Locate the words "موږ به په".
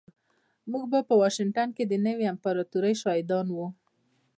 0.71-1.13